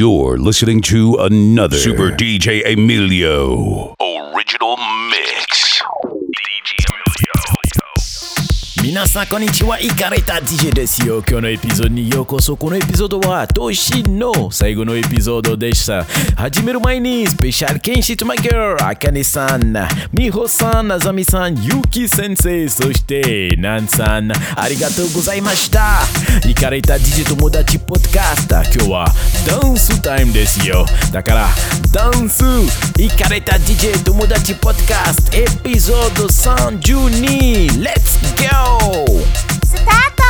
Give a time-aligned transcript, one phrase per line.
[0.00, 3.94] You're listening to another Super DJ Emilio
[8.90, 11.18] 皆さんこんにちは、イカれた DJ ですよ。
[11.18, 12.56] 今日のエピソードにようこそ。
[12.56, 16.04] このエピソードは、年の最後のエピソードでした。
[16.34, 19.72] 始める前に、スペシャル検視とマイギャル、あかねさん、
[20.12, 26.00] みほさん、なざみさん、ゆき先生、そして、なんさん、ありがとうございました。
[26.44, 29.14] イカれた DJ 友達ポッドキャスター、今日は
[29.46, 30.84] ダンスタイムですよ。
[31.12, 31.48] だから、
[31.92, 32.42] ダンス、
[32.98, 40.22] イカれた DJ 友達ポッドキャスト、エピソード32、レッツゴースタート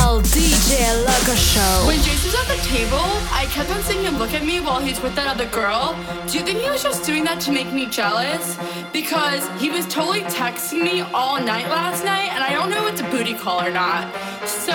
[0.00, 4.32] El DJ Loco Show When Jason's at the table, I kept on seeing him look
[4.32, 5.94] at me while he's with that other girl.
[6.26, 8.56] Do you think he was just doing that to make me jealous?
[8.94, 12.92] Because he was totally texting me all night last night, and I don't know if
[12.94, 14.08] it's a booty call or not.
[14.46, 14.72] So,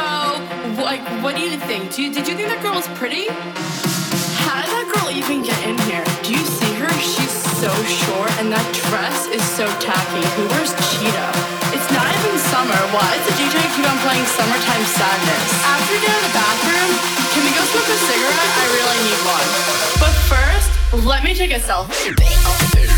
[0.78, 1.96] like, what do you think?
[1.96, 3.26] Do you, did you think that girl was pretty?
[4.46, 6.06] How did that girl even get in here?
[6.22, 6.90] Do you see her?
[7.02, 10.22] She's so short, and that dress is so tacky.
[10.38, 11.50] Who wears cheetah?
[12.50, 12.82] Summer.
[12.90, 15.46] Why does the DJ keep on playing Summertime Sadness?
[15.66, 16.92] After we get out of the bathroom,
[17.30, 18.52] can we go smoke a cigarette?
[18.58, 19.50] I really need one.
[20.02, 22.89] But first, let me take a selfie.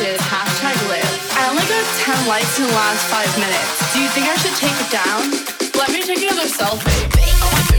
[0.00, 0.18] Bitches?
[0.18, 1.32] Hashtag live.
[1.36, 3.92] I only got 10 likes in the last five minutes.
[3.92, 5.30] Do you think I should take it down?
[5.74, 7.69] Let me take another selfie.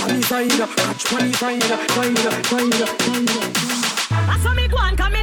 [0.00, 2.72] Money sign, catch money sign, sign, sign, sign.
[4.28, 5.14] I saw me go and come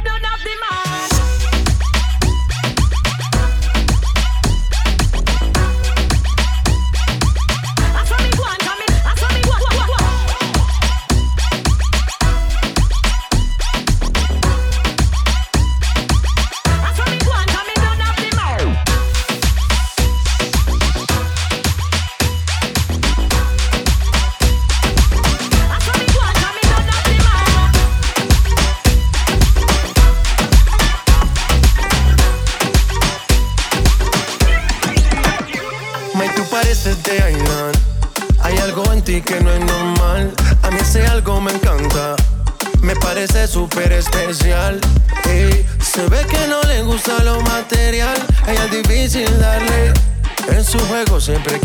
[51.20, 51.59] siempre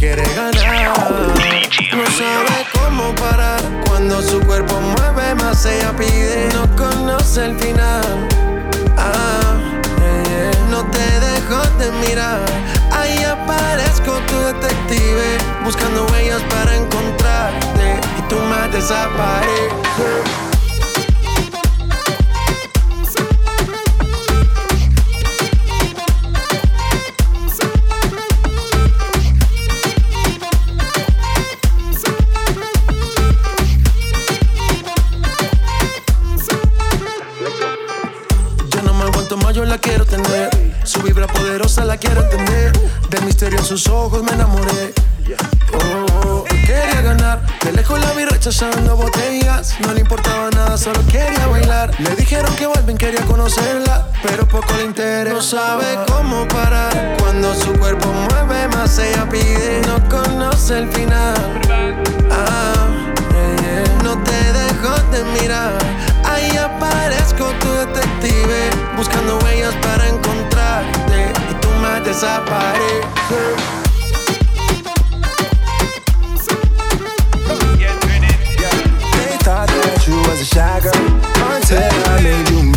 [50.25, 51.92] importaba nada, solo quería bailar.
[52.00, 55.33] Le dijeron que vuelven, quería conocerla, pero poco le interesa.
[55.33, 57.16] No sabe cómo parar.
[57.19, 59.81] Cuando su cuerpo mueve más, ella pide.
[59.88, 61.36] No conoce el final.
[62.31, 62.88] Ah,
[63.31, 64.04] yeah, yeah.
[64.04, 65.77] No te dejo de mirar.
[66.24, 71.33] Ahí aparezco tu detective, buscando huellas para encontrarte.
[71.51, 73.85] Y tú más desapareces.
[80.46, 80.94] A shy girl
[81.54, 82.72] until I made you.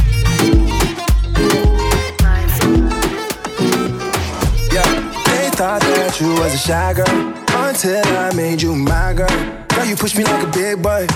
[5.27, 7.35] They thought that you was a shy girl
[7.67, 9.29] until I made you my girl.
[9.69, 11.07] Girl, you pushed me like a big boy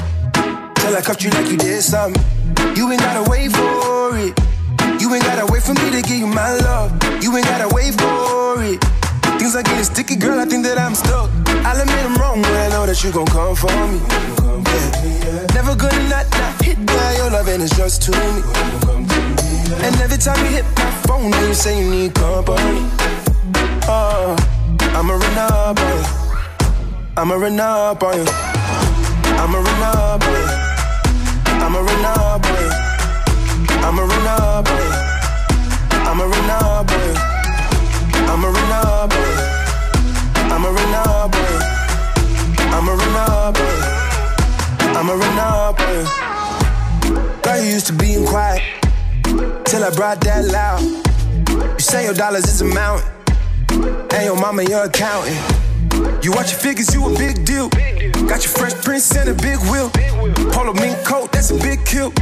[0.76, 2.22] till I cuffed you like you did something.
[2.76, 4.36] You ain't gotta wait for it.
[5.00, 6.92] You ain't gotta wait for me to give you my love.
[7.22, 9.01] You ain't gotta wait for it.
[9.42, 10.38] Things are getting sticky, girl.
[10.38, 11.28] I think that I'm stuck.
[11.66, 13.98] I'll admit I'm wrong, but I know that you gon' come for me.
[15.50, 18.38] Never gonna not, not hit by your love, and it's just to me.
[19.82, 22.86] And every time you hit my phone, you say you need company.
[23.90, 24.38] Oh,
[24.94, 26.06] I'ma run up on you.
[27.18, 28.26] I'ma run up on you.
[29.42, 30.54] I'ma run up on you.
[31.66, 32.70] I'ma run up on you.
[33.82, 34.92] I'ma run up on you.
[36.06, 37.14] I'ma run up on you.
[38.30, 39.21] I'ma run up on you.
[45.02, 47.42] I'ma run up on you.
[47.42, 48.62] Girl, you used to being quiet
[49.64, 50.80] till I brought that loud.
[51.74, 53.10] You say your dollars is a mountain,
[54.14, 55.34] and your mama your accountant.
[56.22, 57.68] You watch your figures, you a big deal.
[58.30, 59.90] Got your fresh prince and a big wheel.
[60.54, 62.12] Polo mink coat, that's a big kill.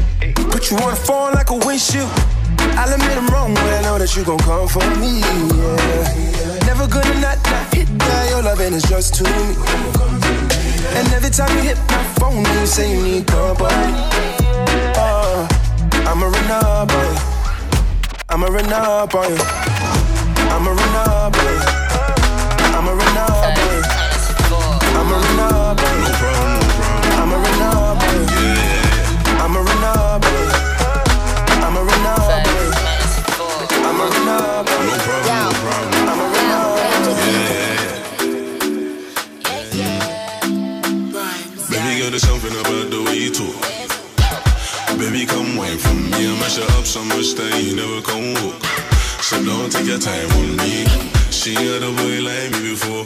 [0.48, 2.08] Put you on a phone like a windshield.
[2.80, 5.20] I'll admit I'm wrong, but I know that you gon' come for me.
[5.20, 6.64] Yeah.
[6.64, 10.49] Never gonna not, not hit by your love, and it's just to me.
[10.96, 13.94] And every time you hit my phone, you say you need company.
[14.96, 15.46] Uh,
[16.06, 16.50] I'ma run.
[18.28, 18.72] I'ma run.
[20.50, 21.79] I'ma run.
[46.80, 48.56] up so much that you never come walk.
[49.20, 50.88] So don't take your time on me.
[51.28, 53.04] She had a boy like me before.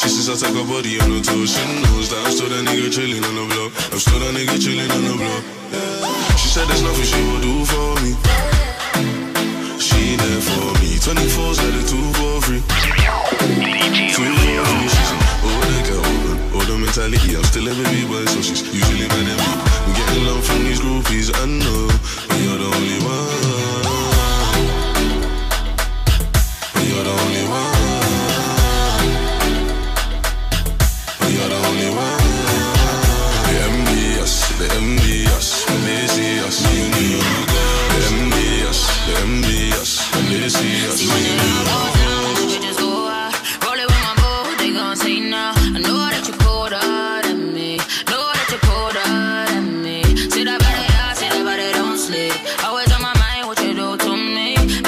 [0.00, 1.52] She says I take her body on the toes.
[1.52, 3.70] She knows that I'm still that nigga chillin' on the block.
[3.92, 5.44] I'm still that nigga chillin' on the block.
[6.40, 8.16] She said there's nothing she will do for me.
[9.76, 10.96] She there for me.
[10.96, 12.62] 24 7, 2 for free.
[12.64, 13.04] 2 for
[14.16, 14.88] free.
[14.88, 15.20] She's an
[15.92, 16.33] girl.
[16.54, 19.48] All the mentality, I'm still living B-boy, so she's usually better me.
[19.86, 21.88] I'm getting love from these groupies, I know,
[22.28, 23.73] but you're the only one.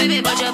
[0.09, 0.46] baby, but you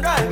[0.00, 0.31] Right.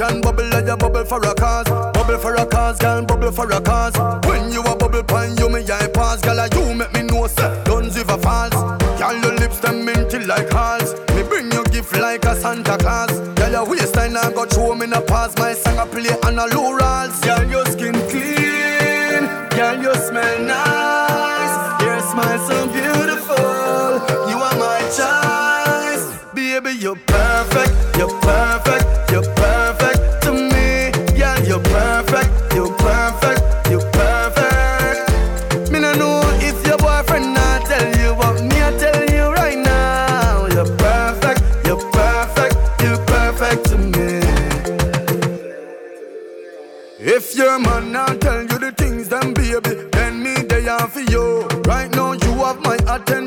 [0.00, 1.68] Can bubble like a bubble for a cause.
[1.92, 3.04] Bubble for a cause, girl.
[3.04, 3.92] bubble for a cause.
[4.26, 6.22] When you a bubble pine, you me I pass.
[6.22, 7.62] Gala, you make me know, sir.
[7.66, 8.54] Guns if a falls.
[8.98, 9.20] girl.
[9.20, 10.94] your lips them minty like hearts.
[11.14, 13.10] Me bring you gift like a Santa Claus.
[13.34, 15.36] Gala, waistline I got show me in a pass.
[15.36, 17.19] My song I play on a low rolls.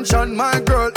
[0.06, 0.93] If I know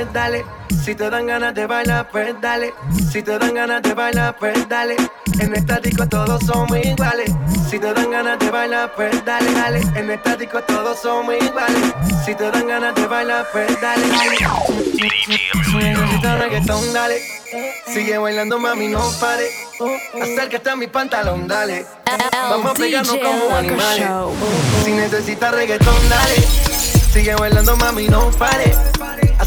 [0.00, 0.44] pues dale.
[0.82, 2.72] Si te dan ganas de bailar, pues dale.
[3.12, 4.96] Si te dan ganas de bailar, pues dale.
[5.38, 7.30] En esta disco todos somos iguales.
[7.68, 9.80] Si te dan ganas de bailar, pues dale, dale.
[9.94, 11.94] En esta disco todos somos iguales.
[12.24, 14.36] Si te dan ganas de bailar, pues dale, dale.
[15.64, 17.20] Si necesitas reggaetón, dale.
[17.86, 19.50] Sigue bailando, mami, no pare.
[20.22, 21.84] Acércate a mi pantalón, dale.
[22.32, 24.08] Vamos a pegarnos como animales.
[24.84, 26.36] Si necesitas reggaetón, dale.
[27.12, 28.72] Sigue bailando, mami, no pare.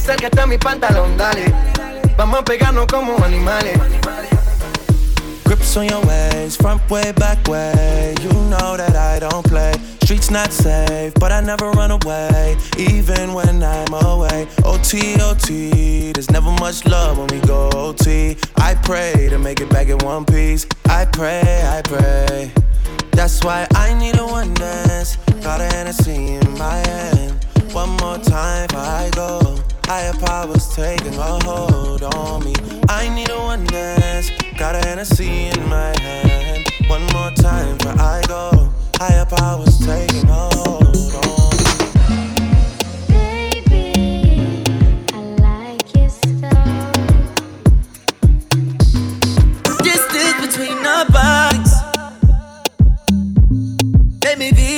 [0.03, 1.45] Acércate a mi pantalón, dale.
[2.17, 3.79] Vamos a pegarnos como animales.
[5.45, 8.13] Grips on your ways, front way, back way.
[8.21, 9.71] You know that I don't play.
[10.03, 14.45] Streets not safe, but I never run away, even when I'm away.
[14.65, 18.35] OT, OT, there's never much love when we go OT.
[18.57, 20.67] I pray to make it back in one piece.
[20.89, 22.51] I pray, I pray.
[23.11, 25.15] That's why I need a one dance.
[25.41, 27.45] Got a Hennessy in my hand.
[27.71, 29.63] One more time I go.
[29.85, 32.53] Higher powers taking a hold on me.
[32.89, 34.31] I need a one dance.
[34.57, 36.65] Got a Hennessy in my hand.
[36.87, 38.69] One more time before I go.
[38.97, 41.65] Higher powers taking a hold on me.
[43.09, 44.63] Baby,
[45.13, 46.49] I like you so.
[49.83, 51.73] Distance between our bodies.
[54.23, 54.72] Make me feel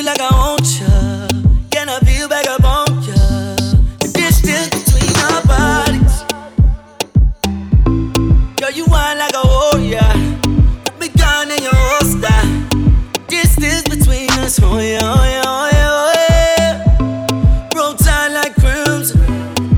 [14.66, 17.94] oh yeah, oh yeah, oh yeah, oh yeah.
[17.98, 19.20] Tight like crimson.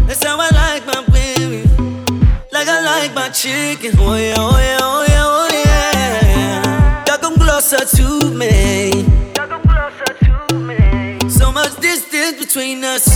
[0.08, 1.64] That's how I like my baby.
[2.52, 3.94] Like I like my chicken.
[4.00, 7.06] Oh yeah, oh yeah, oh yeah, oh yeah.
[7.08, 9.06] Y'all come closer to me.
[11.30, 13.08] So much distance between us.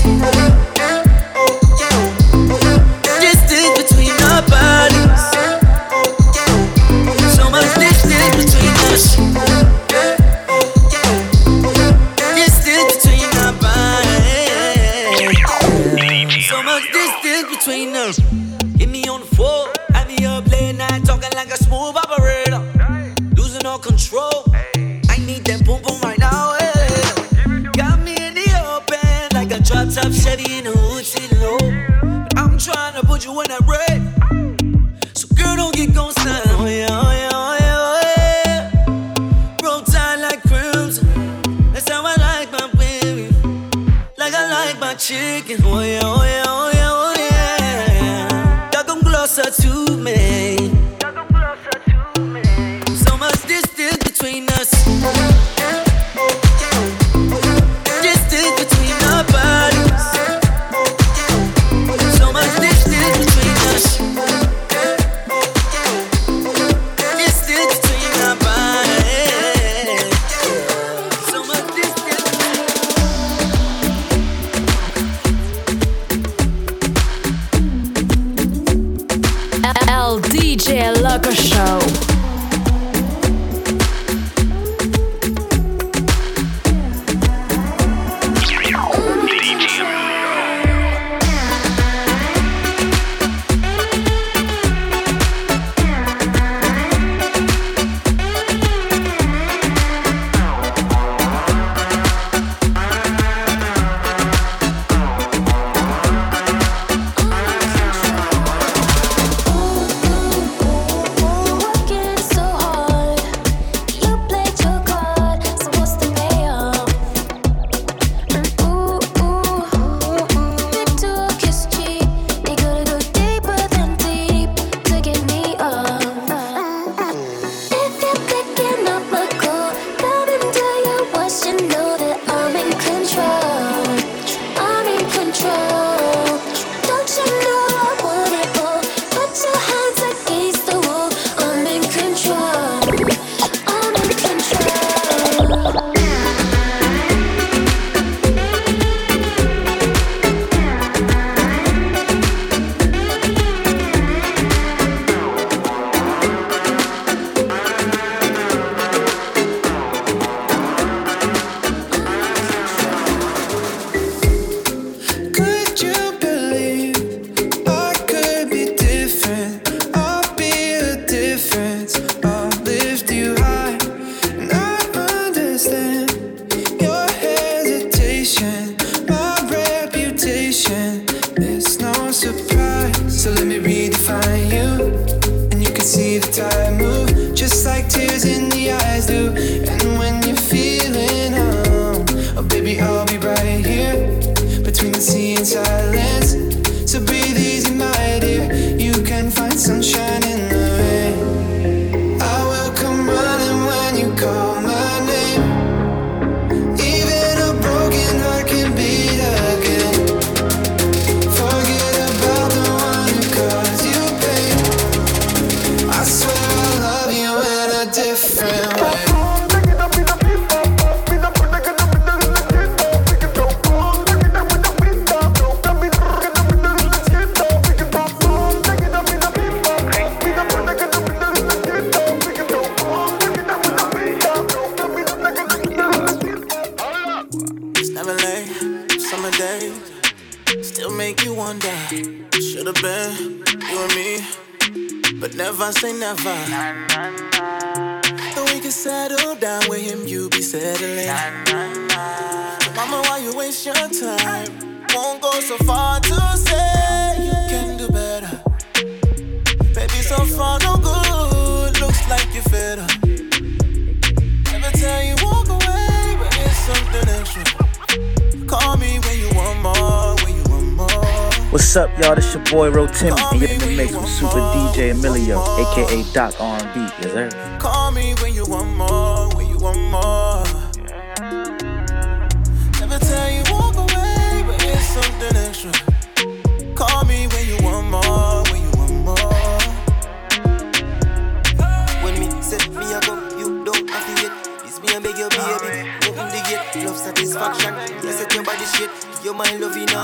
[271.72, 272.16] What's up, y'all?
[272.16, 276.04] This your boy Ro Tim, and you're in the mix with Super DJ Emilio, aka
[276.12, 276.82] Doc R&B.
[277.02, 277.58] Yes, sir.
[277.62, 280.31] Call me when you want more, when you want more.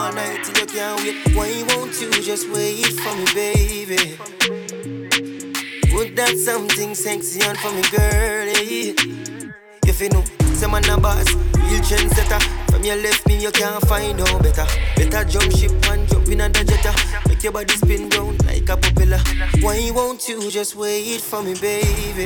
[0.08, 1.36] All night till you can't wait.
[1.36, 4.18] Why won't you just wait for me, baby?
[5.92, 8.48] Put that something sexy on for me, girl.
[8.56, 8.94] eh?
[9.86, 12.42] If you know, say man a boss, real trendsetter.
[12.72, 14.66] From your left me, you can't find no better.
[14.96, 16.94] Better jump ship and jump in under jetta.
[17.28, 19.20] Make your body spin round like a propeller.
[19.62, 22.26] Why won't you just wait for me, baby?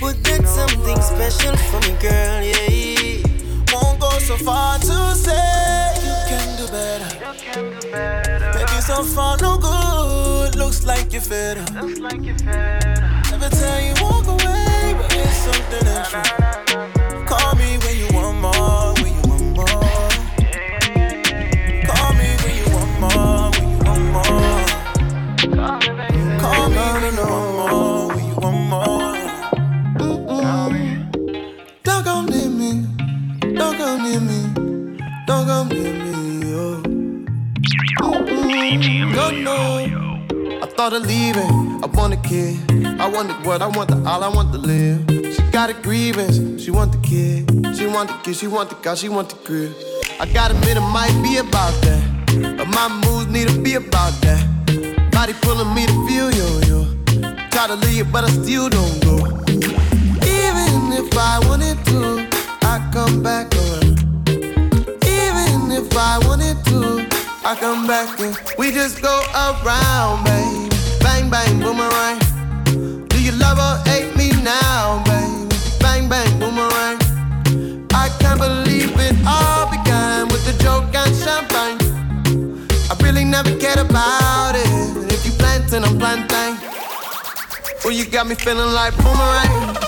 [0.00, 2.87] Put that something special for me, girl, yeah.
[4.18, 7.08] Go so far to say you can do better.
[8.52, 10.56] Baby, so far no good.
[10.56, 11.72] Looks like you're fed up.
[11.72, 16.97] Never tell you walk away, but it's something extra.
[40.78, 41.82] Thought of leaving.
[41.82, 42.56] I want a kid.
[43.00, 43.62] I want the what?
[43.62, 44.22] I want the all.
[44.22, 45.34] I want to live.
[45.34, 46.62] She got a grievance.
[46.62, 47.50] She want the kid.
[47.76, 48.36] She want the kid.
[48.36, 48.94] She want the car.
[48.94, 49.74] She want the crib.
[50.20, 52.02] I gotta admit it might be about that.
[52.56, 54.40] But my moves need to be about that.
[55.10, 56.78] Body pulling me to feel yo yo.
[57.50, 59.16] Try to leave, but I still don't go.
[60.38, 62.28] Even if I wanted to,
[62.62, 63.98] I come back around.
[65.02, 67.04] Even if I wanted to,
[67.44, 70.67] I come back and we just go around, baby.
[71.30, 72.18] Bang bang boomerang.
[73.08, 75.54] Do you love or hate me now, baby?
[75.78, 76.96] Bang bang boomerang.
[77.92, 82.66] I can't believe it all began with a joke and champagne.
[82.90, 85.12] I really never cared about it.
[85.12, 86.56] If you planting, I'm planting.
[87.84, 89.48] Well, you got me feeling like boomerang.
[89.58, 89.87] Boomerang,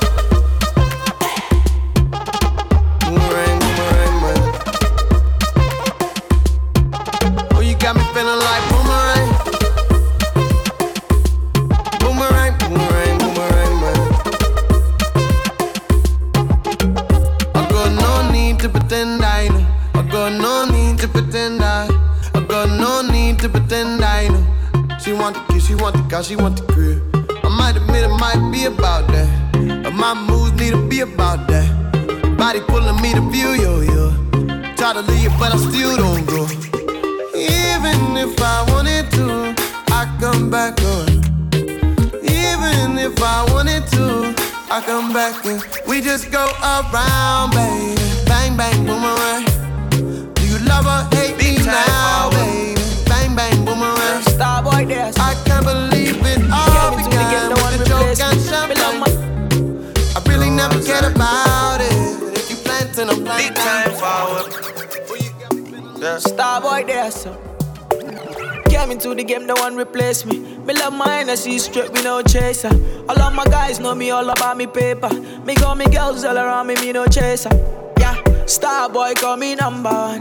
[26.22, 27.00] she want the crib.
[27.44, 29.28] I might admit it might be about that.
[29.82, 31.68] But my moves need to be about that.
[32.36, 34.10] Body pulling me to view, yo, yo.
[34.76, 36.44] Try to leave, but I still don't go.
[37.34, 39.54] Even if I wanted to,
[39.88, 41.08] I come back on.
[42.22, 44.34] Even if I wanted to,
[44.70, 46.92] I come back and we just go around,
[66.90, 67.30] there, so.
[68.68, 70.38] Came into the game, no one replace me.
[70.38, 72.70] Me love my energy straight, me no chaser.
[73.08, 75.10] All of my guys know me all about me paper.
[75.44, 77.50] Me got me girls all around me, me no chaser.
[77.98, 80.20] Yeah, star boy call me number one.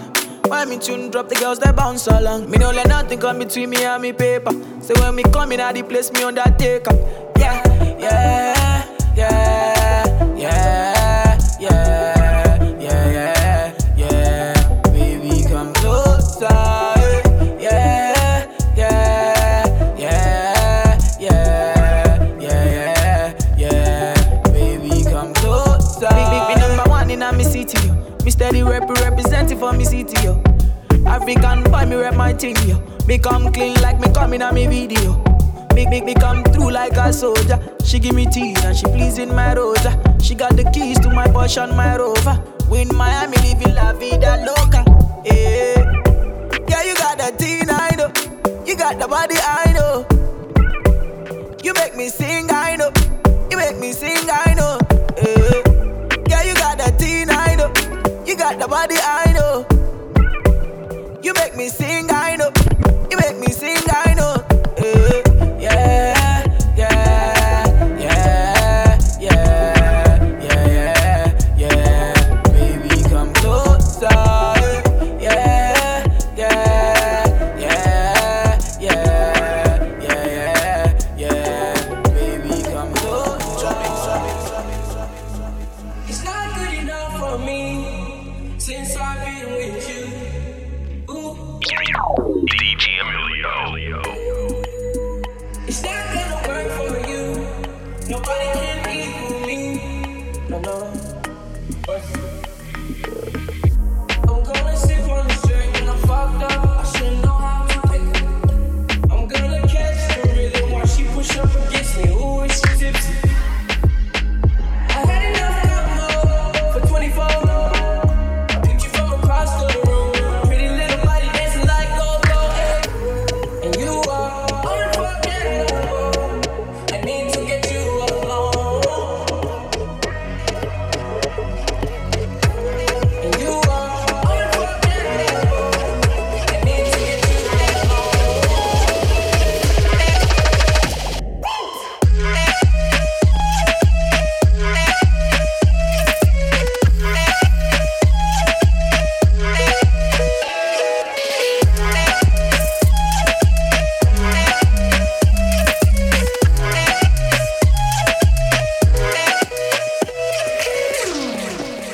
[0.50, 2.50] When me tune drop, the girls they bounce along.
[2.50, 4.52] Me no let nothing come between me and me paper.
[4.82, 6.98] So when me come in, I place me on that take up.
[7.38, 7.64] Yeah,
[8.00, 9.69] yeah, yeah,
[29.60, 30.42] for me city, yo.
[31.06, 32.82] African boy, me rep my thing, yo.
[33.08, 35.22] Me come clean like me coming on me video.
[35.74, 37.60] Make make me come through like a soldier.
[37.84, 39.92] She give me tea and she pleasing my rosa.
[40.22, 42.42] She got the keys to my Porsche and my Rover.
[42.70, 44.84] We in Miami living la vida loca.
[45.26, 46.06] Yeah,
[46.70, 48.12] yeah, you got the teen, I know.
[48.66, 49.69] You got the body, I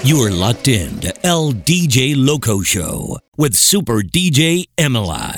[0.06, 5.32] You are locked in to El DJ Loco Show with Super DJ Emilio.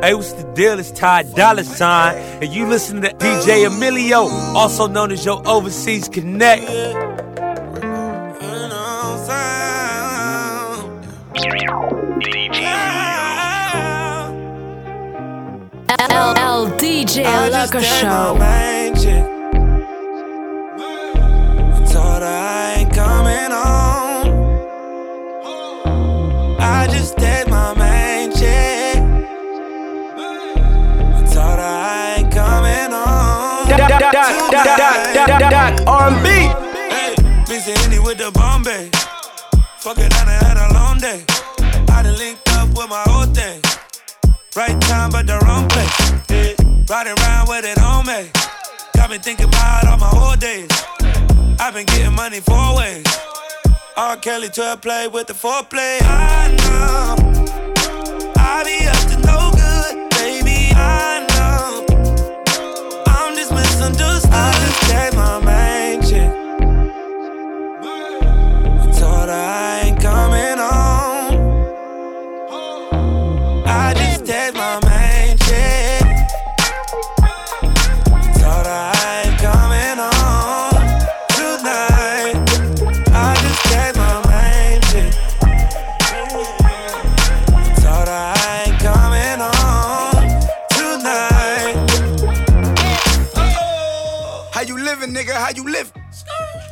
[0.00, 0.78] Hey, what's the deal?
[0.78, 4.20] It's Ty Dolla Sign, and you listen to DJ Emilio,
[4.56, 6.64] also known as your Overseas Connect.
[16.00, 19.37] L L DJ Loco Show.
[34.12, 36.28] Doc, doc, doc, doc, doc, doc, R&B.
[36.28, 37.14] Hey,
[37.46, 38.90] busy Henny with the Bombay.
[39.78, 41.24] Fuck it, I done had a long day.
[41.90, 43.60] I done linked up with my whole thing.
[44.56, 45.94] Right time, but the wrong place.
[46.30, 46.54] Yeah.
[46.88, 48.30] Riding around with it on me.
[48.94, 50.70] Got me thinking about all my old days.
[51.60, 53.06] I've been getting money four ways.
[53.96, 54.16] R.
[54.16, 55.98] Kelly 12 play with the foreplay.
[56.02, 57.16] I know.
[58.36, 60.72] I be up to no good, baby.
[60.74, 61.17] I
[69.28, 71.62] Told her I ain't coming home.
[73.66, 76.00] I just text my main chick.
[78.40, 80.80] Told her I ain't coming home
[81.36, 82.36] tonight.
[83.12, 85.12] I just text my main chick.
[87.84, 90.24] Told her I ain't coming home
[90.70, 91.76] tonight.
[94.54, 95.32] How you living, nigga?
[95.34, 95.92] How you living?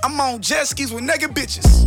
[0.02, 1.86] I'm on jet skis with nigga bitches.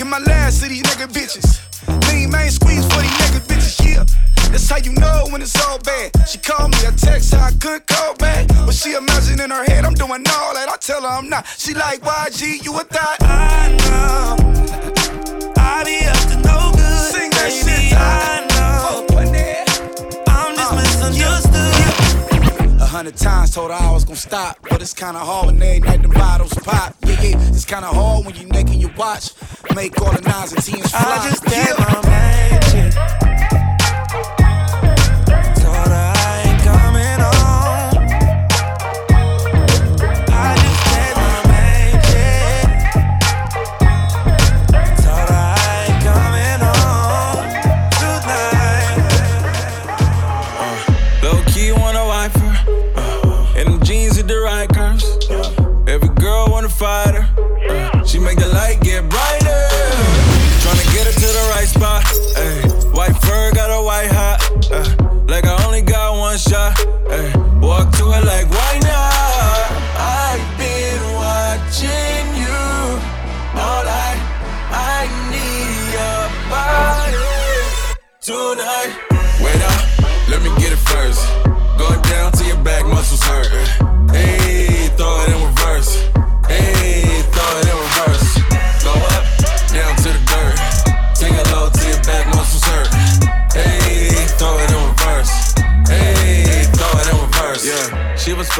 [0.00, 1.60] Get my last to these nigga bitches.
[2.08, 4.04] Lean main squeeze for these nigga bitches, yeah.
[4.48, 6.10] That's how you know when it's all bad.
[6.26, 8.48] She called me, I text her, I couldn't call back.
[8.48, 10.70] But she imagine in her head, I'm doing all that.
[10.70, 11.46] I tell her I'm not.
[11.58, 13.18] She like, YG, you a thought?
[13.20, 14.36] I know.
[15.58, 17.12] I be up to no good.
[17.12, 18.39] Sing that baby, shit, I
[23.00, 24.58] hundred times told her I was gonna stop.
[24.68, 26.94] But it's kinda hard when every night the bottles pop.
[27.06, 29.30] Yeah, yeah, it's kinda hard when you naked your watch.
[29.74, 31.00] Make all the nines and tens fly.
[31.00, 31.64] I just yeah.
[31.64, 33.29] did my main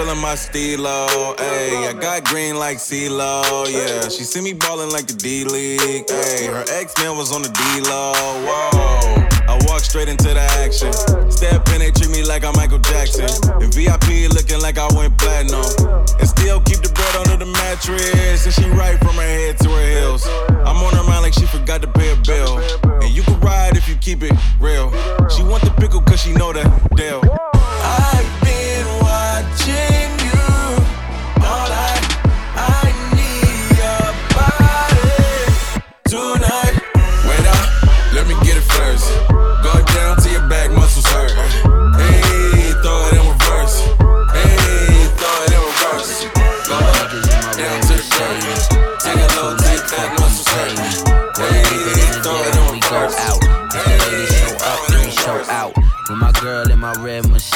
[0.01, 1.35] feeling my stilo.
[1.39, 3.71] Hey, I got green like CeeLo.
[3.71, 6.09] Yeah, she see me ballin' like the D League.
[6.09, 8.13] Hey, her ex man was on the D-Lo.
[8.47, 9.29] Whoa.
[9.49, 10.93] I walk straight into the action.
[11.31, 13.29] Step in, they treat me like I'm Michael Jackson.
[13.61, 15.65] And VIP looking like I went platinum.
[16.19, 18.47] And still keep the bread under the mattress.
[18.47, 20.27] And she right from her head to her heels.
[20.65, 22.57] I'm on her mind like she forgot to pay a bill.
[23.03, 24.91] And you can ride if you keep it real.
[25.29, 26.65] She want the pickle cause she know the
[26.97, 27.21] deal.
[27.83, 28.39] I've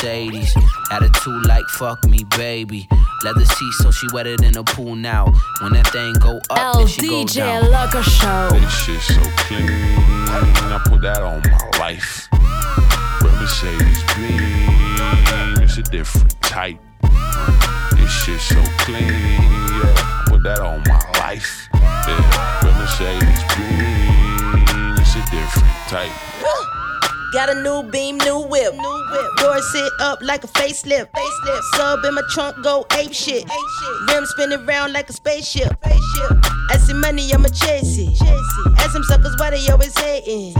[0.04, 0.54] Mercedes.
[0.90, 2.86] Attitude like fuck me, baby.
[3.22, 5.32] Leather seats, so she wetter than a pool now.
[5.60, 7.70] When that thing go up, El then she go DJ down.
[7.70, 8.48] Loco Show.
[8.52, 9.70] This shit so clean.
[10.28, 12.28] I put that on my life.
[13.22, 16.78] Red Mercedes beam, it's a different type.
[17.96, 19.08] This shit so clean.
[19.08, 21.68] Yeah, I put that on my life.
[21.72, 26.12] Yeah, Red Mercedes beam, it's a different type.
[27.34, 28.72] Got a new beam, new whip.
[28.74, 29.36] New whip.
[29.38, 31.10] Doors sit up like a facelift.
[31.10, 31.62] Facelift.
[31.74, 33.42] Sub in my trunk, go ape shit.
[33.42, 34.14] Ape shit.
[34.14, 35.76] Rim spinning round like a spaceship.
[35.84, 38.22] I see money, I'ma chase it.
[38.78, 40.54] Ask some suckers why they always hating.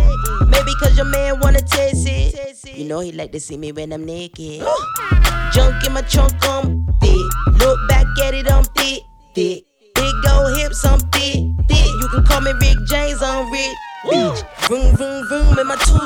[0.49, 2.77] Maybe cause your man wanna taste it.
[2.77, 4.67] You know he like to see me when I'm naked.
[5.53, 7.61] Junk in my trunk, I'm thick.
[7.61, 9.65] Look back at it, I'm thick, thick.
[9.95, 11.87] Big old hips, I'm thick, thick.
[11.87, 13.77] You can call me Rick James, I'm Rick.
[14.11, 14.45] Beach.
[14.69, 16.04] Vroom, vroom, vroom in my two door.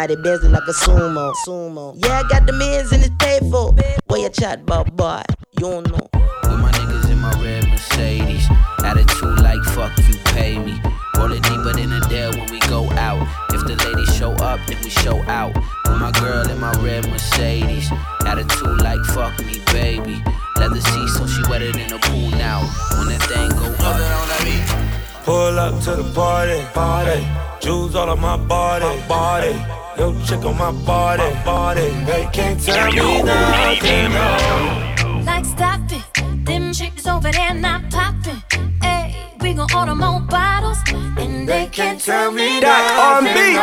[0.00, 1.34] Body Benz look like a sumo.
[1.46, 1.94] Sumo.
[2.02, 3.72] Yeah, I got the men's in the paid for.
[4.06, 5.20] Boy, you chat about boy.
[5.58, 6.08] You don't know.
[6.44, 8.46] With my niggas in my red Mercedes.
[8.82, 10.80] Attitude like fuck you pay me.
[11.16, 13.20] Roll it deeper than a dare when we go out.
[13.52, 15.54] If the ladies show up, then we show out.
[15.84, 17.90] With my girl in my red Mercedes.
[18.24, 20.22] Attitude like fuck me, baby.
[20.56, 22.60] Leather seats, so she wetter than a pool now.
[22.96, 24.89] When that thing go up.
[25.24, 27.26] Pull up to the party, party.
[27.60, 29.54] Jewels all on my body, body.
[29.98, 31.90] Yo, check on my body, body.
[32.06, 35.22] They can't tell me nothing, no.
[35.24, 38.42] Like stop it, them chicks over there not popping.
[38.82, 40.78] Hey, we gon' order more bottles,
[41.18, 43.56] and they can't tell me That on beat.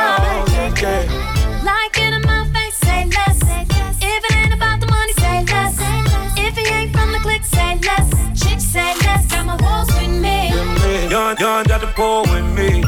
[1.65, 3.41] Like it in my face, say less.
[3.99, 5.75] If it ain't about the money, say less.
[6.37, 8.09] If he ain't from the clique, say less.
[8.41, 9.25] Chicks say less.
[9.31, 9.96] Got my walls with me.
[11.27, 12.79] Young, young, got the pool with me.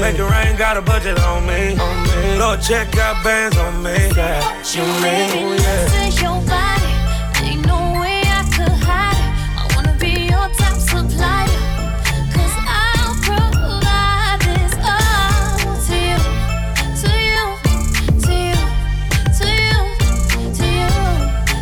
[0.00, 1.76] Make it rain, got a budget on me.
[2.38, 3.92] Lord, check out bands on me.
[4.72, 6.92] You make me listen to your body.
[7.44, 9.28] Ain't no way I could hide it.
[9.60, 11.60] I wanna be your top supplier.
[12.32, 16.20] Cause I'll provide this all to you.
[17.02, 17.44] To you.
[18.24, 18.64] To you.
[19.36, 19.80] To you.
[20.56, 20.92] To you.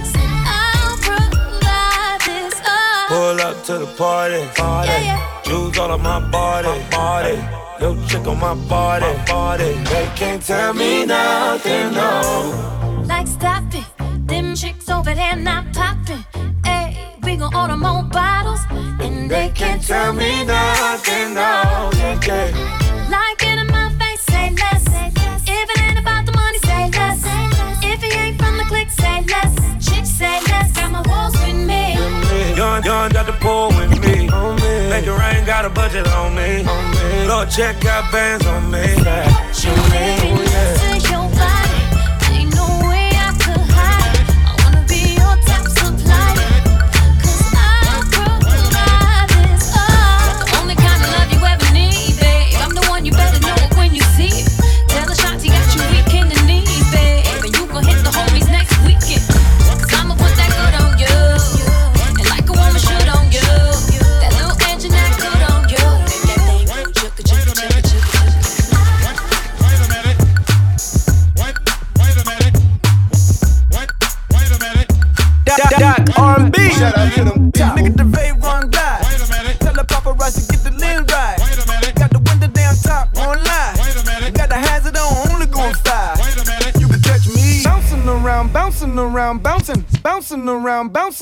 [0.06, 3.08] Said I'll provide this all.
[3.08, 5.31] Pull up to the party, party.
[5.52, 7.36] Jewels all on my body, body.
[7.78, 9.74] Yo, chick on my body, body.
[9.84, 13.04] They can't tell me nothing, no.
[13.06, 13.84] Like stop it,
[14.26, 16.24] them chicks over there not popping.
[16.64, 21.90] Hey, we gon' order more bottles, and they can't tell me nothing, no.
[21.98, 22.81] Like
[35.94, 37.28] rain, got a budget on me.
[37.28, 38.80] Lord, check out bands on me.
[39.62, 40.81] You make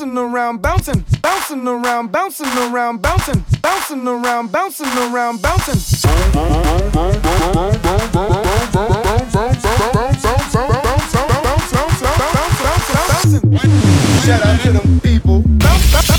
[0.01, 5.75] bouncing around, bouncing, bouncing around, bouncing around, bouncing, bouncing around, bouncing around, bouncing.
[14.25, 15.43] Shout out to them people.
[15.43, 16.11] Bouncing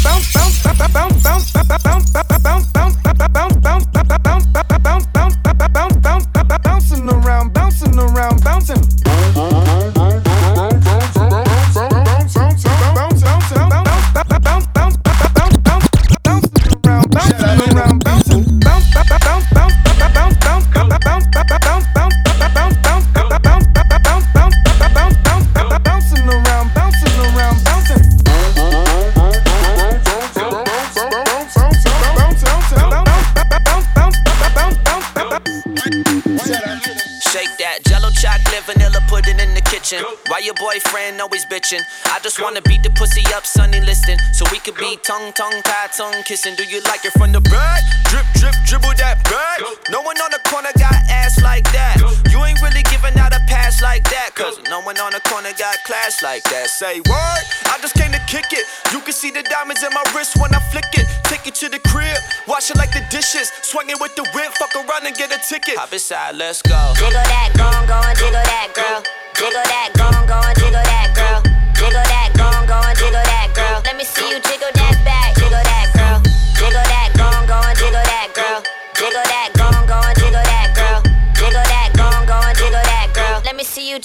[41.62, 41.82] bitching?
[42.06, 44.18] I just wanna beat the pussy up, sunny listing.
[44.32, 46.54] So we could be tongue, tongue, tie, tongue kissing.
[46.56, 47.82] Do you like it from the back?
[48.10, 49.60] Drip, drip, dribble that back.
[49.90, 51.96] No one on the corner got ass like that.
[52.30, 54.34] You ain't really giving out a pass like that.
[54.34, 56.68] Cause no one on the corner got class like that.
[56.68, 58.66] Say word, I just came to kick it.
[58.92, 61.06] You can see the diamonds in my wrist when I flick it.
[61.24, 63.50] Take it to the crib, wash it like the dishes.
[63.62, 65.78] Swing it with the whip, fuck around and get a ticket.
[65.78, 66.92] Hop inside, let's go.
[66.96, 69.02] Jiggle that, gone, gone, jiggle that, girl.
[69.34, 71.21] Jiggle that, gone, gone, jiggle that, girl.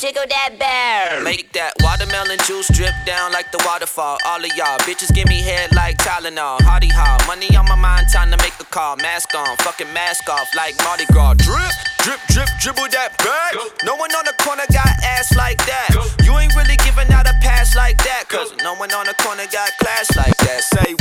[0.08, 1.24] Jiggle that back.
[1.24, 4.18] Make that watermelon juice drip down like the waterfall.
[4.26, 6.62] All of y'all bitches give me head like Tylenol.
[6.62, 8.96] Hardy ha, money on my mind, time to make a call.
[8.98, 11.36] Mask on, fucking mask off like Mardi Gras.
[11.36, 13.52] Drip, drip, drip, dribble that back.
[13.84, 15.92] No one on the corner got ass like that.
[16.24, 18.30] You ain't really giving out a pass like that.
[18.30, 20.64] Cause no one on the corner got class like that.
[20.64, 20.96] Say,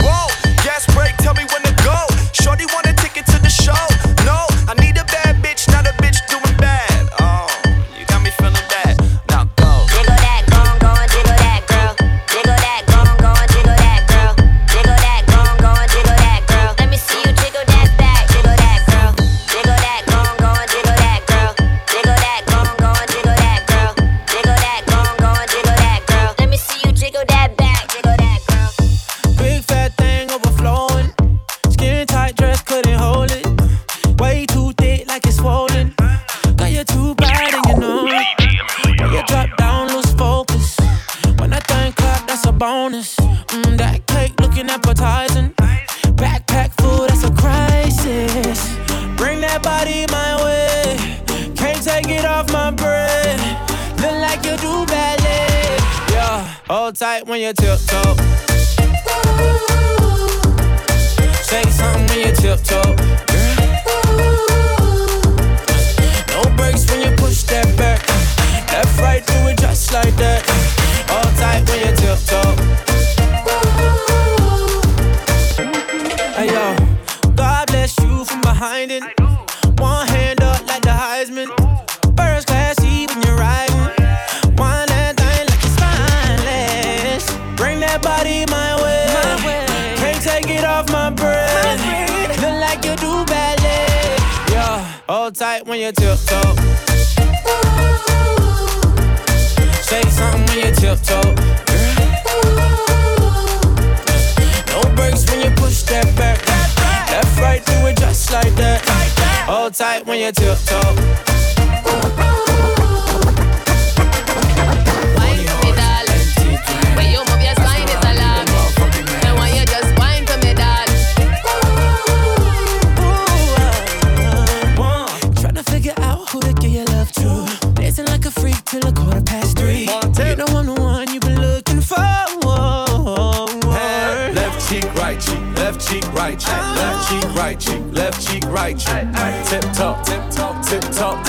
[136.27, 139.07] right cheek, left cheek, right cheek, left cheek, right cheek.
[139.49, 141.25] Tip top, tip top, tip top.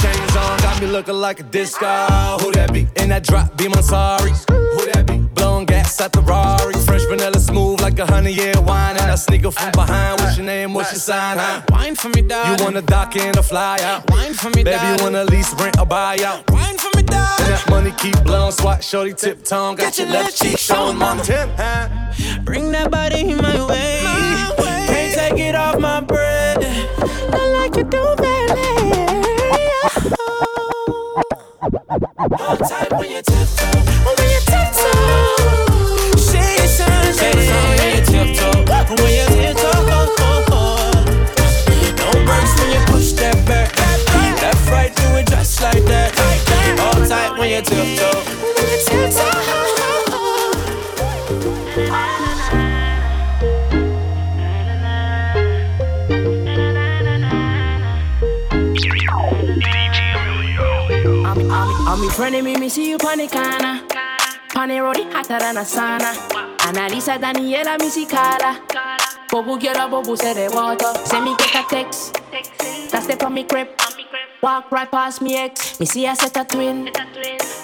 [0.00, 1.86] Chains on, got me looking like a disco.
[2.40, 2.86] Who that be?
[2.96, 4.30] In that drop, be my sorry.
[4.30, 5.18] Who that be?
[5.34, 6.74] Blowing gas at the Rari.
[6.74, 8.96] Fresh vanilla smooth like a honey year wine.
[8.96, 10.20] And I sneak up from behind.
[10.20, 10.72] What's your name?
[10.72, 11.38] What's your sign?
[11.38, 11.62] Huh?
[11.70, 12.60] Wine for me, dog.
[12.60, 14.08] You wanna dock in or fly out?
[14.10, 16.48] Wine for me, Baby, you wanna lease, rent, or buy out?
[16.50, 16.67] Wine dog.
[17.40, 19.76] And that money keep blowing, swat, shorty, tip tongue.
[19.76, 21.88] Got, your left cheek showing my tip, huh?
[22.44, 24.00] Bring that body in my way.
[24.86, 26.60] Can't take it off my breath.
[27.30, 29.08] Not like you do, ballet.
[32.38, 34.17] Hold tight when you tiptoe.
[47.48, 48.04] on your tiptoe.
[48.04, 49.48] On your tiptoe.
[61.90, 63.88] I'm in front of me, me see you panicana.
[64.50, 66.12] Panerodi hotter than a sauna.
[66.58, 68.60] Analisa Daniela, me see Carla.
[69.30, 70.92] Bobo get up, Bobo say the water.
[71.06, 72.20] Send me get a text.
[72.90, 73.68] That's the for me crib.
[74.40, 75.80] Walk right past me ex.
[75.80, 76.90] Me see I set a twin.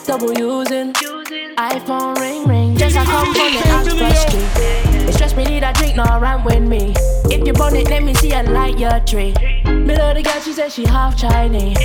[0.06, 0.92] Double using.
[0.92, 2.76] iPhone ring ring.
[2.76, 5.08] Just a come from the ask question.
[5.08, 6.92] It stress me need a drink, no run with me.
[7.30, 9.34] If you burn it, let me see a light your tree.
[9.64, 11.78] Love the girl, she said she half Chinese.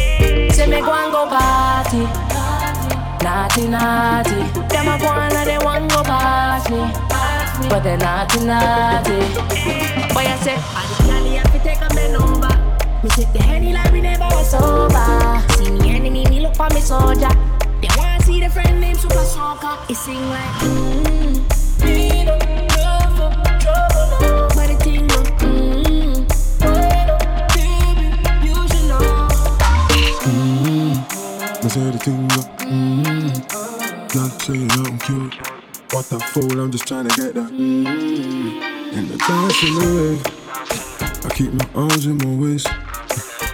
[0.55, 2.09] Say me go and go party.
[3.23, 4.41] Naughty, naughty.
[4.73, 6.81] Them a go and they want go past me.
[7.69, 9.19] But they naughty, naughty.
[10.15, 12.38] Boy, I say, I the candy have to take a man over.
[13.01, 15.39] Me sip the henny like we never was sober.
[15.55, 17.29] See me enemy, me look for me soldier.
[17.79, 19.77] They wanna see the friend named Super Soccer.
[19.89, 21.39] It sing like, mmm.
[21.85, 22.35] Me no
[22.75, 23.31] love for
[23.63, 24.49] trouble.
[24.53, 25.23] But the thing, no.
[25.39, 26.11] Mm-hmm.
[31.63, 32.41] Me say the thing go.
[32.67, 33.29] Mm-hmm.
[34.09, 35.35] Girl, say you know I'm cute.
[35.93, 37.49] What the fool, I'm just trying to get that.
[37.49, 38.97] Mm-hmm.
[38.97, 40.19] In the dance in the way.
[41.23, 42.67] I keep my arms in my waist.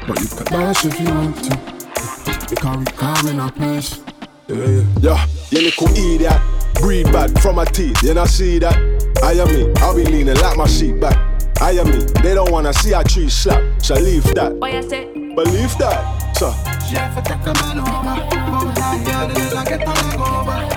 [0.08, 2.48] But you can dance if you want to.
[2.48, 4.02] Because we come in our place.
[4.48, 4.84] Yeah, yeah.
[5.00, 6.42] Yeah, you little idiot.
[6.76, 8.76] Breed bad from my teeth, you not see that?
[9.24, 11.18] I am me, I'll be leaning like my seat back.
[11.60, 14.60] I am me, they don't wanna see a tree slap, so leave that.
[14.60, 16.52] Boy, I say, Believe that, so.
[16.88, 18.66] Chef, take a man over.
[18.66, 20.76] Both that girl, they just get a leg over.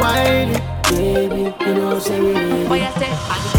[0.00, 3.53] Whiny, baby, you know say we need Boy,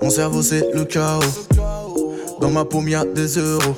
[0.00, 1.20] Mon cerveau c'est le chaos.
[2.40, 3.74] Dans ma paume y'a des euros.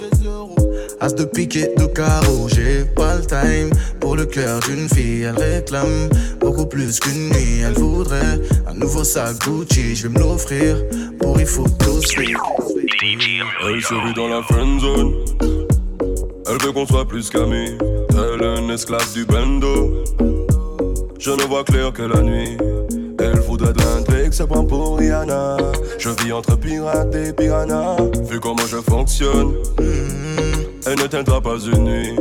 [1.00, 2.48] As de pique et de carreau.
[2.48, 3.70] J'ai pas le time
[4.00, 5.22] pour le cœur d'une fille.
[5.22, 7.60] Elle réclame beaucoup plus qu'une nuit.
[7.66, 9.96] Elle voudrait un nouveau sac Gucci.
[9.96, 10.76] Je vais me l'offrir
[11.20, 12.42] pour y photosphère.
[13.02, 15.14] Elle se vit dans la friend zone.
[16.46, 17.78] Elle veut qu'on soit plus qu'amis.
[18.10, 20.04] Elle est une esclave du bando.
[21.18, 22.58] Je ne vois clair que la nuit.
[23.56, 25.56] De l'intrigue, ça prend pour Rihanna.
[25.98, 27.96] Je vis entre pirates et piranhas.
[28.28, 29.54] Vu comment je fonctionne,
[30.86, 32.16] elle ne tiendra pas une nuit.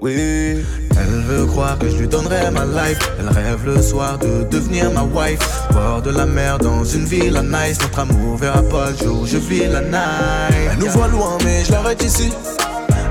[0.00, 0.64] Oui.
[0.90, 2.98] Elle veut croire que je lui donnerai ma life.
[3.18, 5.40] Elle rêve le soir de devenir ma wife.
[5.72, 7.78] Bord de la mer dans une ville à nice.
[7.80, 10.70] Notre amour verra pas le jour, je vis la night.
[10.72, 12.32] Elle nous voit loin, mais je l'arrête ici.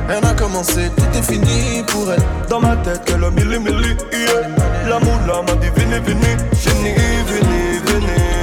[0.08, 2.22] Rien n'a commencé, tout est fini pour elle.
[2.50, 4.88] Dans ma tête, qu'elle a milli milli, yeah.
[4.88, 6.38] L'amour là m'a dit venez, venez.
[6.64, 6.96] Venez,
[7.28, 8.38] venez, venez.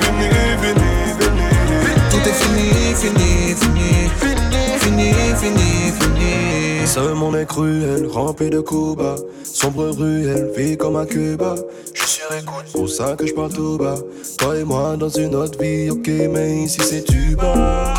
[0.00, 1.50] Venez, venez, venez.
[2.10, 4.10] Tout est fini, fini, fini.
[4.78, 6.86] Fini, fini, fini.
[6.86, 9.16] Ce monde est cruel, rempli de coups bas.
[9.44, 11.56] Sombre ruelle, vie comme un Cuba.
[11.94, 13.96] Je suis écoute, pour ça que je parle tout bas.
[14.38, 17.94] Toi et moi dans une autre vie, ok, mais ici c'est du bas.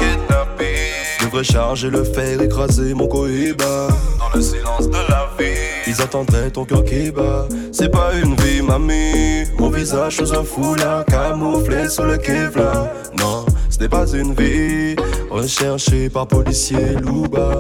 [1.23, 3.87] Devrais charger le fer, écraser mon cohiba.
[4.19, 5.57] Dans le silence de la vie,
[5.87, 7.47] ils attendraient ton cœur qui bat.
[7.71, 9.45] C'est pas une vie, mamie.
[9.57, 12.87] Mon visage sous un foulard, camouflé sous le Kevlar.
[13.17, 14.95] Non, ce n'est pas une vie.
[15.31, 17.53] Recherché par policier Louba.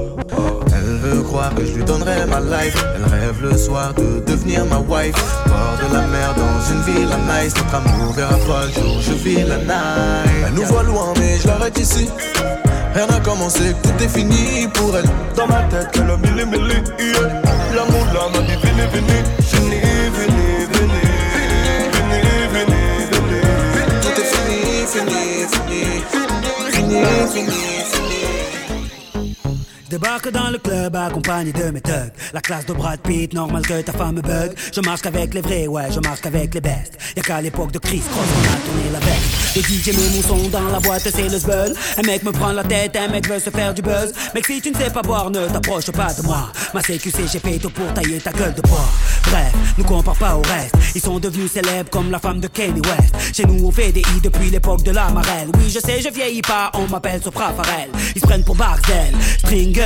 [0.75, 2.75] Elle veut croire que je lui donnerai ma life.
[2.95, 5.15] Elle rêve le soir de devenir ma wife.
[5.47, 7.53] Bord de la mer dans une ville à nice.
[7.55, 10.45] Notre amour verra pas le jour, je vis la night.
[10.47, 12.09] Elle nous voit loin, mais je l'arrête ici.
[12.93, 15.05] Rien n'a commencé, tout est fini pour elle.
[15.35, 17.41] Dans ma tête, qu'elle a mille mille, yeah.
[17.75, 19.23] L'amour là m'a dit venez, venez.
[19.51, 19.81] Venez,
[20.17, 21.09] venez, venez.
[21.93, 23.41] Venez, venez, venez.
[24.01, 25.83] Tout est fini, fini, fini.
[26.71, 27.01] Fini,
[27.33, 28.22] fini, fini.
[29.93, 32.11] Débarque dans le club accompagné de mes thugs.
[32.33, 34.55] La classe de Brad Pitt, normal que ta femme me bug.
[34.73, 36.97] Je marche qu'avec les vrais, ouais, je marche qu'avec les bestes.
[37.15, 39.55] Y'a qu'à l'époque de Chris Cross qu'on a tourné la veste.
[39.55, 41.75] Le DJ met mon dans la boîte, c'est le zbeul.
[41.99, 44.13] Un mec me prend la tête, un mec veut se faire du buzz.
[44.33, 46.51] Mec, si tu ne sais pas boire, ne t'approche pas de moi.
[46.73, 48.89] Ma CQC, j'ai payé tout pour tailler ta gueule de bois.
[49.29, 50.73] Bref, nous compare pas au reste.
[50.95, 53.13] Ils sont devenus célèbres comme la femme de Kanye West.
[53.31, 55.49] Chez nous, on fait des i depuis l'époque de la marelle.
[55.55, 57.89] Oui, je sais, je vieillis pas, on m'appelle Sopra Farel.
[58.15, 59.82] Ils se prennent pour Barcel, Stringer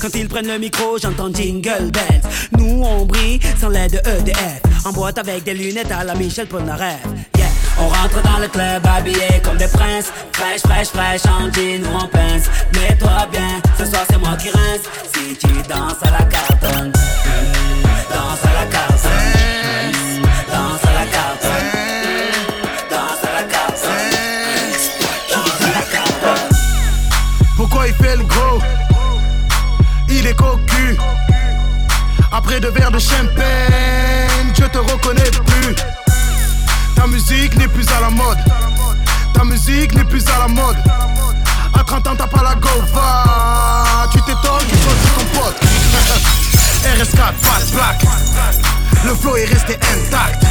[0.00, 2.20] Quand ils prennent le micro, j'entends Jingle Bells.
[2.58, 4.60] Nous, on brille sans l'aide de EDF.
[4.84, 7.00] En boîte avec des lunettes à la Michel Polnareff.
[7.80, 10.12] On rentre dans le club habillé comme des princes.
[10.32, 12.48] Fraîche, fraîche, fraîche, en jean ou en pince.
[12.74, 14.82] Mets-toi bien, ce soir c'est moi qui rince.
[15.12, 18.73] Si tu danses à la cartonne, danse à la cartonne.
[32.60, 35.74] De verre de champagne, je te reconnais plus.
[36.94, 38.38] Ta musique n'est plus à la mode.
[39.32, 40.76] Ta musique n'est plus à la mode.
[41.74, 44.08] À 30 ans, t'as pas la gova.
[44.12, 45.56] Tu t'étonnes, tu sur ton pote.
[46.84, 48.04] RS4, pas de plaque.
[49.04, 50.44] Le flow est resté intact.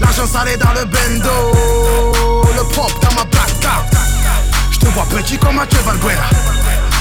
[0.00, 2.42] L'argent salé dans le bendo.
[2.56, 3.50] Le propre dans ma black.
[4.70, 6.30] Je te vois petit comme Mathieu Valbuena.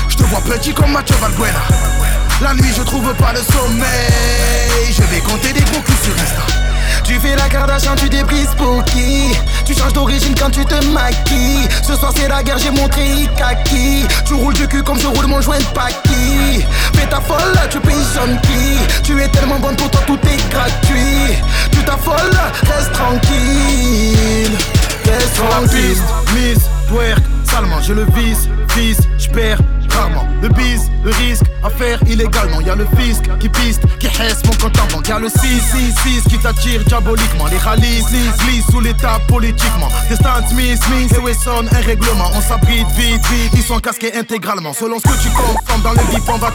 [0.10, 1.62] Je te vois petit comme Mathieu Valbuena.
[2.42, 4.92] La nuit, je trouve pas le sommeil.
[4.92, 6.42] Je vais compter des gros culs sur Insta.
[7.04, 9.36] Tu fais la Kardashian, tu débrises pour qui?
[9.64, 11.68] Tu changes d'origine quand tu te maquilles.
[11.82, 14.06] Ce soir c'est la guerre, j'ai montré Ikaki.
[14.26, 17.80] Tu roules du cul comme je roule mon joint de Paki Fais ta folle, tu
[17.80, 17.96] payes
[18.44, 19.02] qui?
[19.04, 21.38] Tu es tellement bonne pour toi, tout est gratuit.
[21.72, 24.58] Tu t'affoles, reste tranquille.
[25.06, 26.02] Reste tranquille.
[26.34, 28.06] Miss, twerk, salement, je le
[28.76, 29.60] vise, fils, j'perds
[29.90, 30.26] rarement.
[30.42, 32.62] Le bise, le risque à faire illégalement.
[32.62, 35.08] Y'a le fisc qui piste, qui hesse mon compte en banque.
[35.08, 37.46] Y'a le 666 qui t'attire diaboliquement.
[37.48, 39.90] Les rallyes glissent, sous l'état politiquement.
[40.10, 42.30] Des Stan Smith, Smith et Wesson, un règlement.
[42.36, 44.74] On s'abrite vite, vite, ils sont casqués intégralement.
[44.74, 46.52] Selon ce que tu consommes dans le bip on va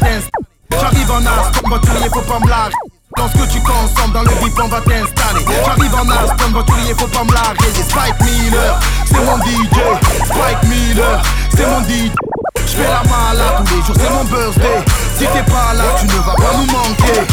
[0.80, 2.74] J'arrive en as, comme voiturier faut pas me larguer.
[3.16, 5.44] Dans ce que tu consommes dans le bip on va t'installer.
[5.64, 7.66] J'arrive en as comme voiturier faut pas me larguer.
[7.74, 9.80] Spike Miller, c'est mon DJ
[10.24, 11.22] Spike Miller,
[11.56, 12.29] c'est mon DJ
[12.70, 14.84] J'fais la malade tous les jours, c'est mon birthday.
[15.18, 17.26] Si t'es pas là, tu ne vas pas nous manquer.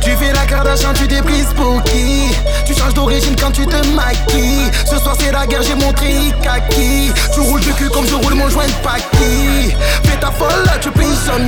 [0.00, 2.34] Tu fais la Kardashian, tu débrises pour qui?
[2.64, 4.70] Tu changes d'origine quand tu te maquilles.
[4.86, 7.12] Ce soir c'est la guerre, j'ai montré kaki.
[7.34, 9.74] Tu roules du cul comme je roule mon joint de Paki.
[10.04, 11.06] Fais ta folle, tu payes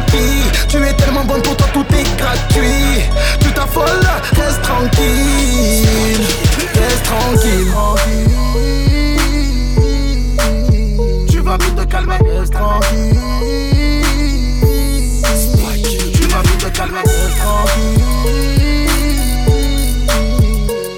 [0.09, 0.66] qui?
[0.68, 3.03] Tu es tellement bonne pour toi, tout est gratuit.
[3.41, 6.27] Tu t'affoles, reste tranquille.
[6.74, 8.26] Reste tranquille.
[11.57, 13.21] m'invites de calmer, est tranquille.
[16.15, 18.03] Tu m'invites de calmer, est tranquille.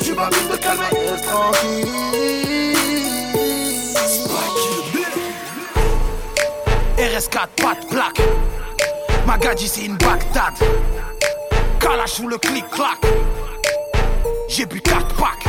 [0.03, 1.89] Tu m'invites de calmer, est tranquille.
[6.99, 8.23] RS4, patte plaque.
[9.27, 10.55] Magadji, c'est une Bagdad.
[11.79, 12.99] Kalash ou le clic-clac.
[14.49, 15.47] J'ai bu 4 packs.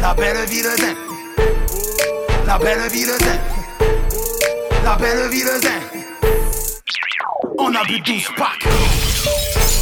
[0.00, 0.96] La belle ville d'Inde.
[2.46, 3.57] La belle ville d'Inde.
[4.88, 5.82] La belle zen.
[7.58, 8.66] On a bu 12 packs.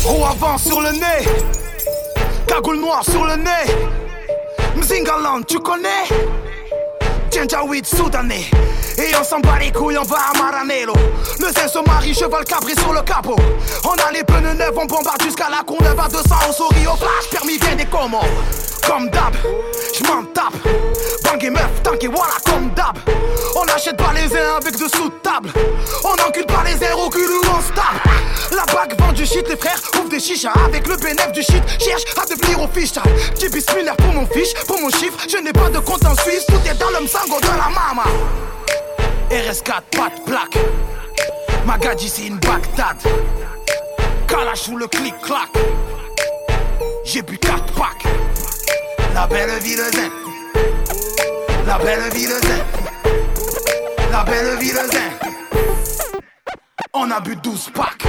[0.05, 1.29] Avant sur le nez.
[2.49, 3.73] Cagoule noire sur le nez.
[4.75, 6.09] Mzingaland, tu connais?
[7.33, 8.51] Janjaweed soudanais.
[8.99, 10.95] Et on s'en bat les couilles, on va à Maranello.
[11.39, 13.37] Le zin se marie, cheval cabré sur le capot.
[13.85, 16.97] On a les pneus neufs, on bombarde jusqu'à la Courneuve à 200 on sourit au
[16.97, 18.27] flash, permis vient des commandes.
[18.85, 19.37] Comme d'hab,
[19.95, 20.55] j'm'en tape.
[21.23, 22.99] Bang et meuf, tank et voilà, comme d'hab.
[23.59, 25.51] On achète pas les uns avec de sous de table.
[26.05, 28.07] On encule pas les airs au cul où on se tape.
[28.51, 30.53] La bague vend du shit, les frères ouvrent des chichas.
[30.67, 32.91] Avec le bénéf du shit, cherche à devenir au fiche.
[33.41, 35.19] J'ai bismillah pour mon fiche, pour mon chiffre.
[35.27, 38.05] Je n'ai pas de compte en Suisse, tout est dans le sango de la mama.
[39.31, 40.59] RS4, pas de plaque.
[41.65, 42.99] Magadji, c'est une Bagdad.
[44.29, 45.49] Kalash ou le clic-clac.
[47.07, 48.05] J'ai bu 4 packs.
[49.15, 50.11] La belle vie de zen.
[51.67, 52.86] La belle vie de zen.
[54.17, 55.13] La belle vie zen.
[56.95, 58.07] On a bu 12 packs.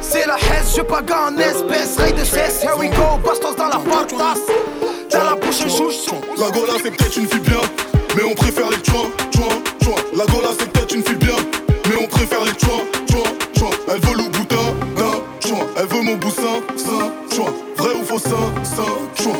[0.00, 1.98] C'est la hesse, je pague en espèce.
[1.98, 3.18] Ray de cesse, here we go.
[3.22, 4.46] Bastos dans la portasse.
[5.12, 6.06] Dans la bouche, chouche.
[6.38, 7.60] La Gola c'est peut-être une fille bien,
[8.16, 10.02] mais on préfère les chouins, chouins, chouins.
[10.16, 11.36] La Gola c'est peut-être une fille bien,
[11.90, 13.76] mais on préfère les chouins, chouins, chouins.
[13.88, 14.56] Elle veut le boutin
[14.96, 17.52] d'un chouin, elle veut mon boussin, ça, chouin.
[17.76, 18.30] Vrai ou faux, ça,
[18.64, 19.36] ça, chouin.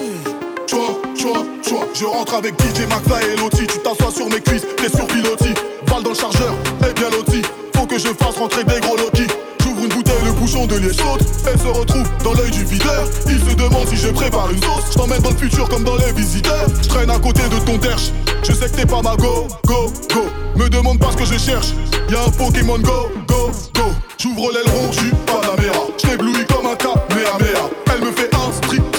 [0.69, 1.87] Chouin, chouin, chouin.
[1.95, 3.67] Je rentre avec DJ McFly et Loti.
[3.67, 5.55] Tu t'assois sur mes cuisses, t'es sur pilotis.
[5.91, 6.55] Balle dans le chargeur,
[6.89, 7.43] et bien loti.
[7.75, 9.27] Faut que je fasse rentrer des gros Loki.
[9.63, 11.23] J'ouvre une bouteille, le bouchon de liège saute.
[11.47, 13.05] Elle se retrouve dans l'œil du videur.
[13.27, 14.93] Il se demande si je prépare une sauce.
[14.93, 16.67] Je t'emmène dans le futur comme dans les visiteurs.
[16.83, 18.13] Je traîne à côté de ton derche.
[18.45, 20.27] Je sais que t'es pas ma go, go, go.
[20.57, 21.73] Me demande pas ce que je cherche.
[22.09, 23.85] Y'a un Pokémon Go, go, go.
[24.19, 25.81] J'ouvre l'aileron, j'suis pas la mère.
[25.99, 27.71] J't'éblouis comme un Kamehameha.
[27.93, 28.90] Elle me fait un striptease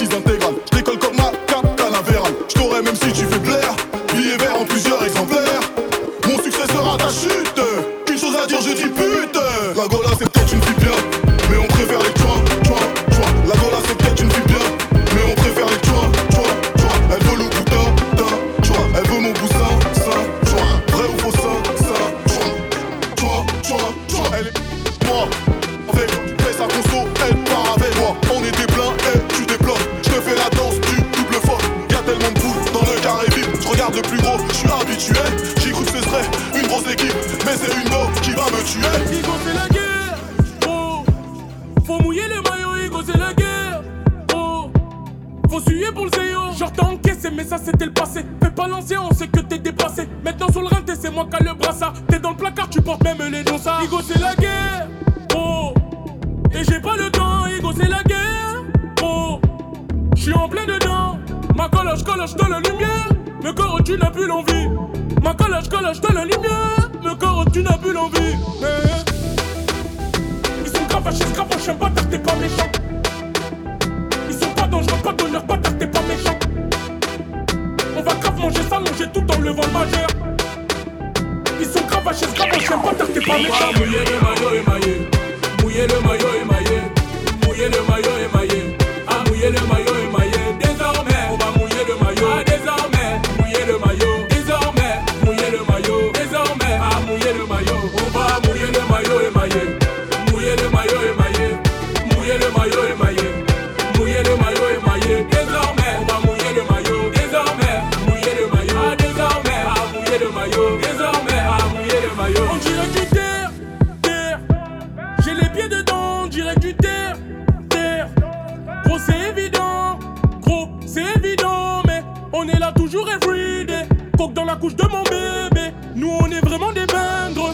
[124.62, 127.52] couche de mon bébé, nous on est vraiment des bingres.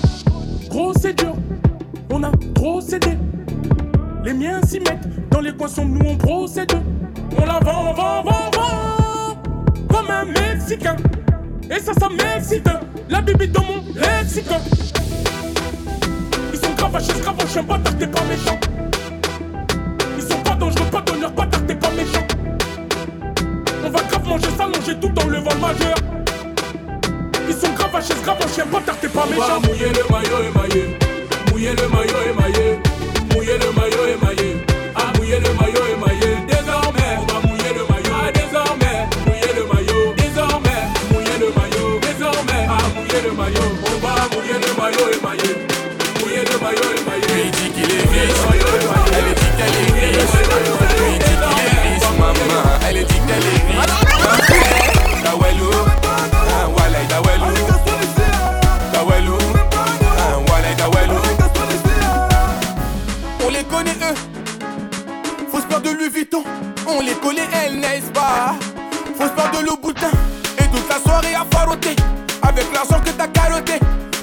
[0.68, 1.34] Gros, c'est dur,
[2.10, 3.16] on a trop cédé.
[4.24, 6.70] Les miens s'y mettent, dans les coins nous on procède.
[7.40, 9.42] On la vend, vend, vend, vend,
[9.88, 10.96] comme un Mexicain.
[11.70, 12.68] Et ça, ça m'excite,
[13.08, 14.44] la bibi dans mon lexique.
[16.52, 18.60] Ils sont grave fâchés, grave fâchés, bâtard, t'es pas méchant.
[20.18, 22.26] Ils sont pas dangereux, pas d'honneur, bâtard, t'es pas méchant.
[23.86, 26.17] On va grave manger, s'allonger tout levant le majeur.
[28.00, 29.60] Sont grave grave fâchés, bâtard, t'es pas On méchant.
[29.60, 30.82] va mouiller le maillot émaillé.
[31.50, 32.78] Mouiller le maillot émaillé.
[33.34, 34.56] Mouiller le maillot émaillé.
[34.94, 36.30] Ah, mouiller le maillot émaillé.
[36.46, 38.14] Désormais, on va mouiller le maillot.
[38.14, 40.14] Ah, désormais, mouiller le maillot.
[40.14, 41.98] Désormais, mouiller le maillot.
[42.06, 43.68] Désormais, ah, mouiller le maillot.
[43.82, 45.50] On va mouiller le maillot émaillé.
[46.22, 47.26] Mouiller le maillot émaillé.
[47.34, 48.46] Lui dit qu'il est riche.
[49.10, 50.38] Elle dit qu'elle est riche.
[51.02, 52.78] Lui dit qu'il est riche, maman.
[52.88, 53.87] Elle dit qu'elle est riche.
[66.90, 68.54] On les connaît elles n'est-ce pas?
[69.16, 70.10] Faut se peur de Louboutin
[70.58, 71.94] Et toute la soirée à faroter
[72.42, 73.74] Avec l'argent que t'as carotté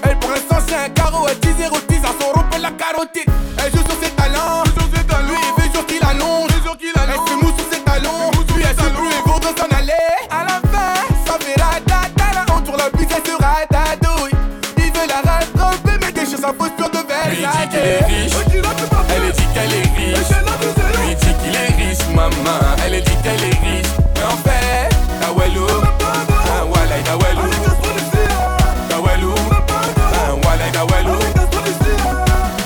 [0.03, 3.25] Elle pour l'instant c'est un carreau Elle 10 0 10 à son rompre la carotée
[3.57, 7.67] Elle joue sur ses talents Lui il veut sûr qu'il allonge Elle fait mousse sur
[7.71, 8.31] ses talons.
[8.55, 9.93] Lui elle se brûle et vaut s'en aller.
[10.31, 10.95] À la fin
[11.25, 14.31] ça fait ratatata On tourne la bise elle se ratatouille.
[14.77, 17.69] Il veut la rattraper mais déchire sa posture de Versailles.
[17.69, 18.33] qu'il est riche.
[19.09, 20.44] Elle dit qu'elle est riche
[22.29, 24.89] maman Elle dit qu'elle est riche Mais en fait
[25.21, 25.67] Dawelou
[26.29, 27.49] Ah walay Dawelou
[28.89, 29.33] Dawelou
[30.13, 31.19] Ah walay Dawelou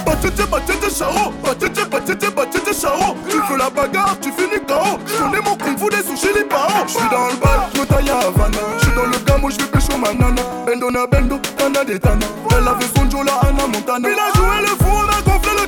[0.05, 1.31] Batete, batete, chao.
[1.43, 3.15] Batete, batete, batete, chao.
[3.29, 6.85] Tu fais la bagarre, tu finis KO J'connais mon kung fu des sushis les parents.
[6.87, 8.57] J'suis dans le bal, j'me taille à Havana.
[8.79, 12.25] J'suis dans le gamo, j'vais pécho ma nana Bendo na bendo, tana des tana.
[12.51, 14.09] Elle avait son Joe la Anna Montana.
[14.09, 15.67] Il a joué le fou, on a gonflé le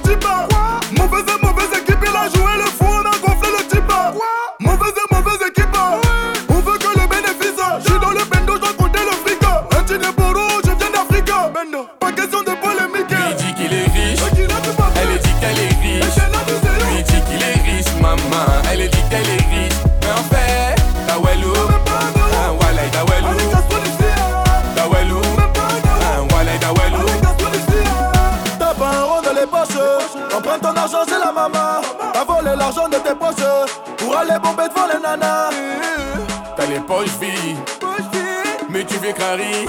[39.21, 39.67] Carry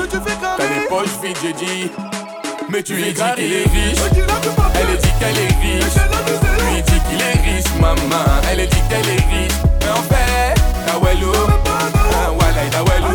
[0.57, 1.91] T'as les poches vides j'ai dit.
[2.71, 3.99] Mais tu lui dis qu'il est riche.
[4.75, 5.99] Elle dit qu'elle est riche.
[6.71, 8.25] Lui dit qu'il est riche maman.
[8.51, 9.53] Elle dit qu'elle est riche.
[9.83, 10.55] Mais en fait
[10.87, 11.33] Dawelou
[12.15, 13.13] Ah walay Dawelou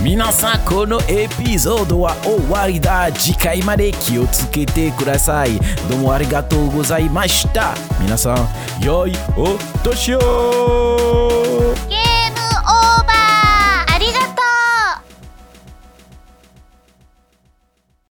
[0.00, 5.58] Minasan kono episodio wa owari da jikai made kiyotsukete kudasai.
[5.88, 7.74] Domo arigatou gozaimashita.
[8.00, 8.46] Minasan,
[8.80, 10.83] yoi o toshio.